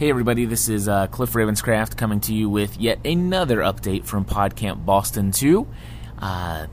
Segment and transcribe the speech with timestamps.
[0.00, 4.24] Hey, everybody, this is uh, Cliff Ravenscraft coming to you with yet another update from
[4.24, 5.68] PodCamp Boston 2.
[6.18, 6.68] Uh,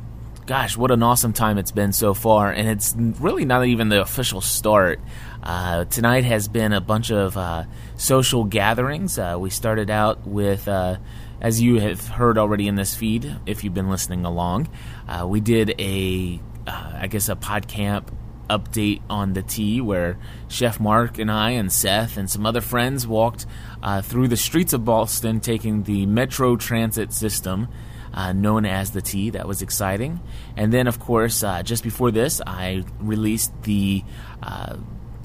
[0.46, 4.00] gosh, what an awesome time it's been so far, and it's really not even the
[4.00, 5.02] official start.
[5.44, 7.66] Uh, tonight has been a bunch of uh,
[7.98, 9.20] social gatherings.
[9.20, 10.96] Uh, we started out with, uh,
[11.42, 14.70] as you have heard already in this feed, if you've been listening along,
[15.26, 18.08] we did a, I guess, a PodCamp
[18.50, 23.08] update on the T where Chef Mark and I and Seth and some other friends
[23.08, 23.46] walked
[23.82, 27.68] uh, through the streets of Boston taking the Metro Transit system.
[28.14, 29.30] Uh, known as the T.
[29.30, 30.22] That was exciting.
[30.56, 34.04] And then, of course, uh, just before this, I released the
[34.42, 34.78] uh,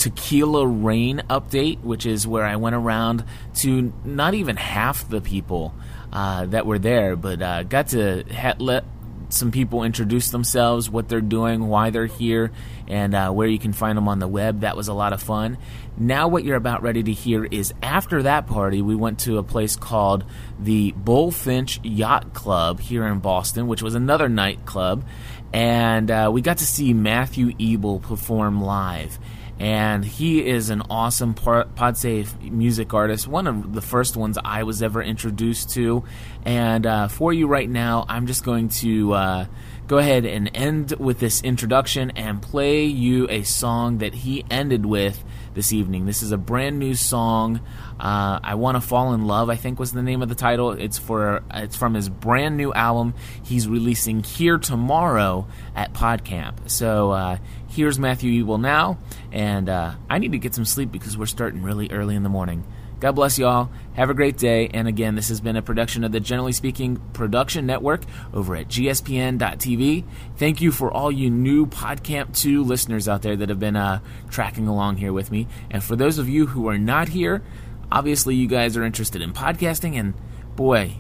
[0.02, 3.24] Tequila Rain update, which is where I went around
[3.60, 5.72] to not even half the people
[6.12, 8.84] uh, that were there, but uh, got to ha- let
[9.32, 12.52] some people introduce themselves, what they're doing, why they're here,
[12.86, 14.60] and uh, where you can find them on the web.
[14.60, 15.58] That was a lot of fun.
[15.96, 19.42] Now, what you're about ready to hear is after that party, we went to a
[19.42, 20.24] place called
[20.58, 25.05] the Bulfinch Yacht Club here in Boston, which was another nightclub,
[25.53, 29.19] and uh, we got to see Matthew Ebel perform live
[29.62, 34.82] and he is an awesome PodSafe music artist, one of the first ones I was
[34.82, 36.02] ever introduced to.
[36.44, 39.46] And uh, for you right now, I'm just going to uh,
[39.86, 44.84] go ahead and end with this introduction and play you a song that he ended
[44.84, 45.22] with
[45.55, 46.06] this evening.
[46.06, 47.61] This is a brand new song.
[47.98, 49.50] Uh, I want to fall in love.
[49.50, 50.72] I think was the name of the title.
[50.72, 53.14] It's for it's from his brand new album.
[53.44, 56.70] He's releasing here tomorrow at PodCamp.
[56.70, 58.98] So uh, here's Matthew Ebel now,
[59.31, 62.28] and uh, I need to get some sleep because we're starting really early in the
[62.28, 62.64] morning.
[63.03, 63.69] God bless you all.
[63.95, 64.69] Have a great day.
[64.72, 68.69] And again, this has been a production of the Generally Speaking Production Network over at
[68.69, 70.05] gspn.tv.
[70.36, 73.98] Thank you for all you new PodCamp 2 listeners out there that have been uh,
[74.31, 75.48] tracking along here with me.
[75.69, 77.42] And for those of you who are not here,
[77.91, 80.14] obviously you guys are interested in podcasting, and
[80.55, 80.92] boy,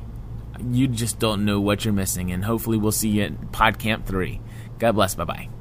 [0.72, 2.32] you just don't know what you're missing.
[2.32, 4.40] And hopefully, we'll see you at PodCamp 3.
[4.80, 5.14] God bless.
[5.14, 5.51] Bye bye.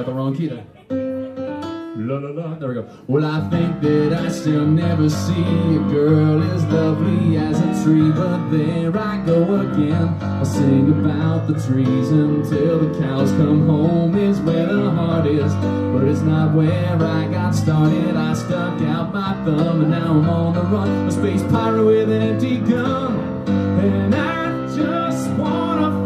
[0.00, 0.64] Wrong key there.
[1.94, 2.88] La la la, there we go.
[3.06, 8.10] Well, I think that I still never see a girl as lovely as a tree,
[8.10, 10.16] but there I go again.
[10.22, 15.52] I'll sing about the trees until the cows come home, is where the heart is,
[15.92, 18.16] but it's not where I got started.
[18.16, 20.88] I stuck out my thumb, and now I'm on the run.
[21.08, 26.01] A space pirate with an empty gun, and I just wanna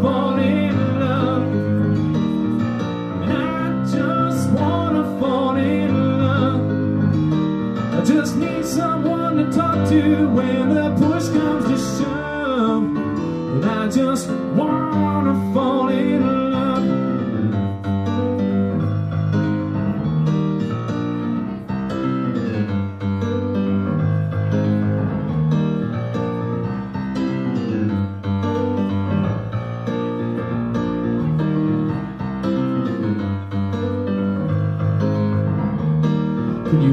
[9.89, 12.83] to when the push comes to shove.
[12.83, 14.76] And I just wanna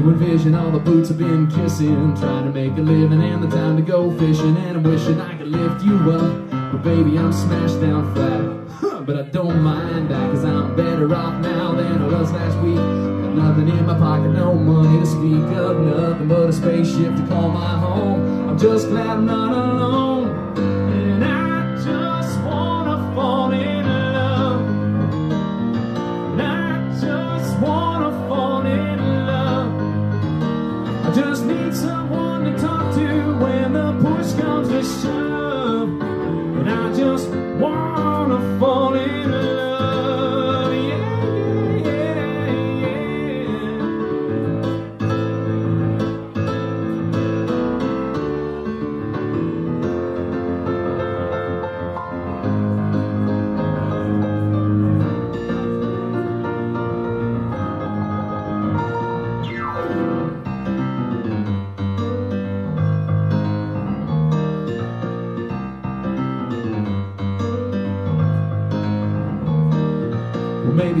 [0.09, 3.75] envision all the boots I've been kissing, trying to make a living and the time
[3.77, 4.55] to go fishing.
[4.57, 9.05] And I'm wishing I could lift you up, but baby, I'm smashed down flat.
[9.05, 12.75] but I don't mind that, cause I'm better off now than I was last week.
[12.75, 17.27] Got nothing in my pocket, no money to speak of, nothing but a spaceship to
[17.27, 18.49] call my home.
[18.49, 20.04] I'm just glad I'm not alone.
[31.75, 36.14] someone to talk to when the push comes to shove.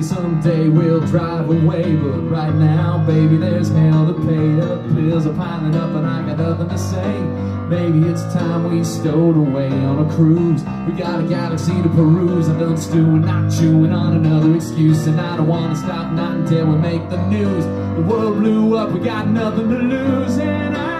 [0.05, 1.95] Someday we'll drive away.
[1.95, 4.49] But right now, baby, there's hell to pay.
[4.59, 7.21] The bills are piling up, and I got nothing to say.
[7.67, 10.63] Maybe it's time we stowed away on a cruise.
[10.87, 12.47] We got a galaxy to peruse.
[12.47, 15.07] I'm done stewing, not chewing on another excuse.
[15.07, 17.65] And I don't wanna stop, not until we make the news.
[17.65, 20.37] The world blew up, we got nothing to lose.
[20.37, 20.94] And I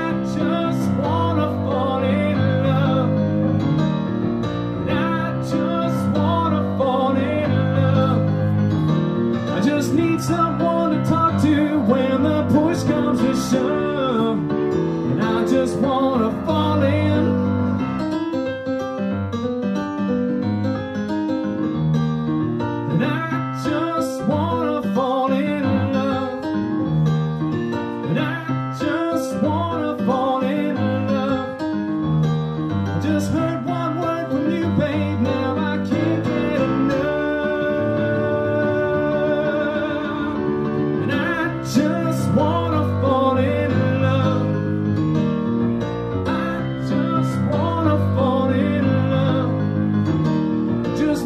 [13.56, 13.95] comes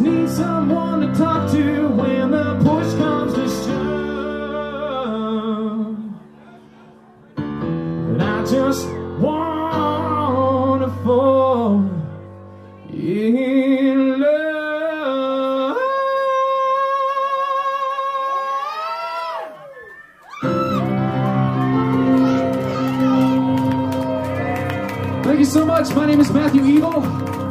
[0.09, 3.97] need someone to talk to when the push comes to shove.
[7.37, 8.87] And I just
[9.19, 11.83] wanna fall
[12.91, 15.77] in love.
[25.23, 25.93] Thank you so much.
[25.95, 27.48] My name is Matthew Ebel.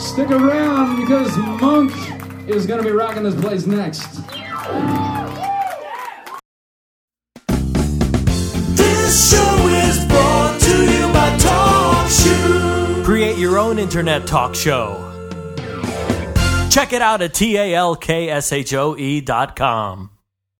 [0.00, 1.92] Stick around because Monk
[2.48, 4.26] is going to be rocking this place next.
[8.76, 13.04] This show is brought to you by TalkShoe.
[13.04, 15.06] Create your own internet talk show.
[16.70, 20.09] Check it out at talkshoe dot com.